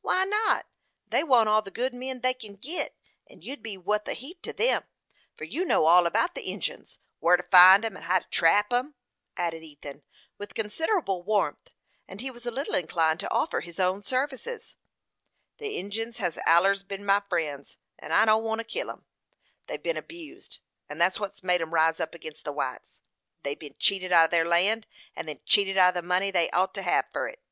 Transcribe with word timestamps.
"Why 0.00 0.24
not? 0.24 0.64
They 1.08 1.22
want 1.22 1.50
all 1.50 1.60
the 1.60 1.70
good 1.70 1.92
men 1.92 2.20
they 2.22 2.32
kin 2.32 2.56
git, 2.56 2.96
and 3.28 3.44
you'd 3.44 3.62
be 3.62 3.76
wuth 3.76 4.08
a 4.08 4.14
heap 4.14 4.40
to 4.40 4.56
'em, 4.62 4.84
for 5.36 5.44
you 5.44 5.66
know 5.66 5.84
all 5.84 6.06
about 6.06 6.34
the 6.34 6.50
Injins, 6.50 6.98
whar 7.20 7.36
to 7.36 7.42
find 7.42 7.84
'em, 7.84 7.94
and 7.94 8.06
how 8.06 8.20
to 8.20 8.28
trap 8.30 8.72
'em," 8.72 8.94
added 9.36 9.62
Ethan, 9.62 10.02
with 10.38 10.54
considerable 10.54 11.22
warmth; 11.22 11.68
and 12.08 12.22
he 12.22 12.30
was 12.30 12.46
a 12.46 12.50
little 12.50 12.72
inclined 12.74 13.20
to 13.20 13.30
offer 13.30 13.60
his 13.60 13.78
own 13.78 14.02
services. 14.02 14.76
"The 15.58 15.76
Injins 15.76 16.16
hes 16.16 16.38
allers 16.46 16.82
ben 16.82 17.04
my 17.04 17.20
friends, 17.28 17.76
and 17.98 18.10
I 18.14 18.24
don't 18.24 18.42
want 18.42 18.60
to 18.60 18.62
help 18.62 18.70
kill 18.72 18.90
'em. 18.90 19.04
They've 19.68 19.82
ben 19.82 19.98
abused, 19.98 20.60
and 20.88 20.98
thet's 20.98 21.20
what 21.20 21.44
made 21.44 21.60
'em 21.60 21.74
rise 21.74 22.00
up 22.00 22.14
agin 22.14 22.32
the 22.42 22.52
whites. 22.52 23.00
They've 23.42 23.58
ben 23.58 23.74
cheated 23.78 24.12
out 24.12 24.24
of 24.24 24.30
their 24.30 24.46
land, 24.48 24.86
and 25.14 25.28
then 25.28 25.40
cheated 25.44 25.76
out 25.76 25.88
of 25.90 25.94
the 25.96 26.02
money 26.08 26.30
they 26.30 26.48
ought 26.52 26.72
to 26.72 26.80
hev 26.80 27.04
fur 27.12 27.28
it. 27.28 27.42